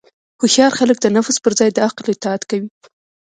[0.39, 2.69] هوښیار خلک د نفس پر ځای د عقل اطاعت کوي.